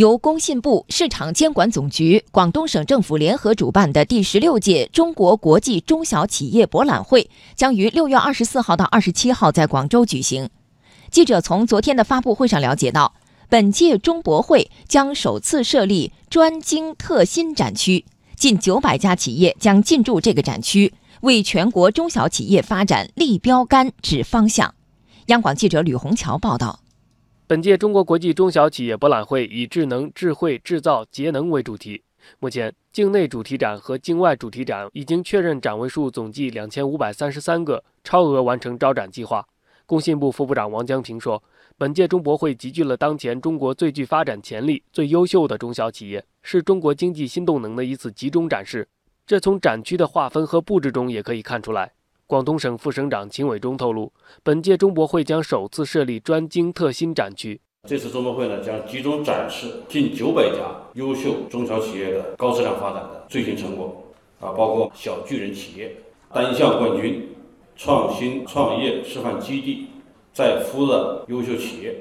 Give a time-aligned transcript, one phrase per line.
[0.00, 10.48] 由工信部、市场监管总局、广东省政府联合主办的第十六届中国国际中小企业博览会将于六月二十四号到二十七号在广州举行。
[11.10, 13.12] 记者从昨天的发布会上了解到，
[13.50, 24.74] 本届中博会将首次设立专精特新展区，近九百家企业将进驻这个展区，为全国中小企业发展立标杆、指方向。
[25.26, 26.80] 央广记者吕红桥报道。
[27.50, 32.00] 本届中国国际中小企业博览会以智能、智慧、制造、节能为主题。
[32.38, 39.44] 目前，境内主题展和境外主题展已经确认展位数总计两千五百三十三个，超额完成招展计划。
[39.84, 41.42] 工信部副部长王江平说
[41.76, 48.86] ：“本届中博会集聚了当前中国最具发展潜力、最优秀的中小企业，是中国经济新动能的一次集中展示。
[49.26, 51.90] 这从展区的划分和布置中也可以看出来。”
[52.30, 54.12] 广东省副省长秦伟忠透露，
[54.44, 57.60] 本届中博会将首次设立专精特新展区。
[57.88, 60.58] 这次中博会呢，将集中展示近九百家
[60.94, 64.04] 优秀中小企业的高质量发展的最新成果，
[64.38, 65.92] 啊，包括小巨人企业、
[66.32, 67.30] 单项冠军、
[67.74, 69.88] 创新创业示范基地、
[70.32, 71.92] 在孵的优秀企业、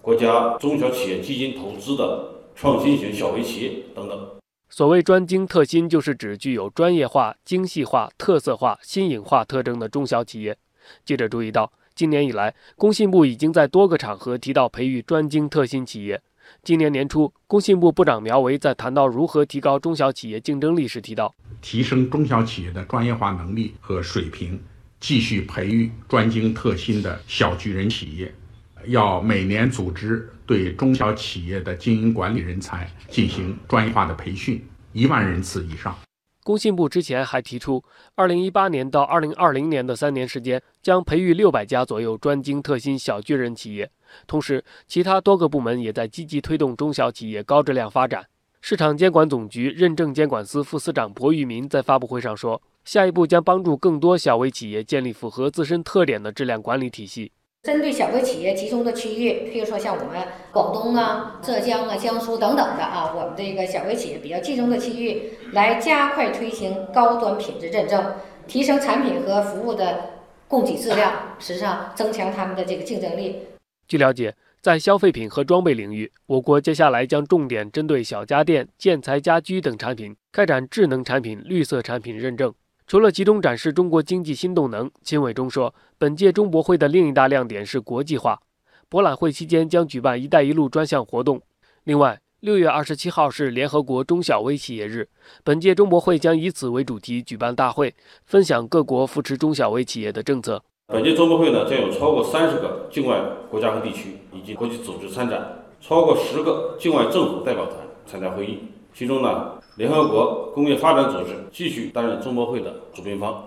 [0.00, 4.41] 国家中小企业基金投资的创新型小微企业等等。
[4.74, 10.56] 所谓专精特新，就是指具有专业化、精细化、特色化、新颖化特征的中小企业。
[11.04, 16.22] 记者注意到，今年以来，工信部已经在多个场合提到培育专精特新企业。
[16.62, 24.58] 今年年初，工信部部长苗圩在谈到如何提高中小企业竞争力时提到，提升中小企业的专业化能力和水平，
[24.98, 28.34] 继续培育专精特新的小巨人企业。
[28.86, 35.96] 要每年组织对中小企业的经营管理人才进行专业化的培训，一万人次以上。
[36.44, 37.84] 工信部之前还提出，
[38.16, 43.88] 二零一八年到二零二零年的三年时间，将培育六百家左右专精特新小巨人企业。
[44.26, 48.26] 同时，其他多个部门也在积极推动中小企业高质量发展。
[48.60, 57.30] 市场监管总局认证监管司副司长薄玉民在发布会上说，下一步将帮助更多小微企业建立符合自身特点的质量管理体系。
[57.62, 68.14] 针对小微企业集中的区域，譬如说像我们广东啊、浙江啊、江苏等等的啊，我们这个小微企业比较集中的区域，来加快推行高端品质认证，
[68.48, 70.10] 提升产品和服务的
[70.48, 73.36] 供给质量，实际上增强他们的这个竞争力。
[73.86, 82.52] 据了解，在消费品和装备领域，我国接下来将重点针对小家电、建材、家居等产品，开展智能产品、绿色产品认证。
[82.92, 88.38] 除了集中展示中国经济新动能，秦伟忠说，本届中博会的另一大亮点是国际化。
[88.90, 91.40] 博览会期间将举办“一带一路”专项活动。
[91.84, 95.08] 另外，六月二十七号是联合国中小微企业日，
[95.42, 97.94] 本届中博会将以此为主题举办大会，
[98.26, 100.62] 分享各国扶持中小微企业的政策。
[100.88, 103.18] 本届中博会呢，将有超过三十个境外
[103.50, 108.58] 国家和地区以及国际组织参展，超过十个境外政府代表团参加会议。
[108.94, 113.42] 其中呢，联合国工业发展组织继续担任中博会的主办方。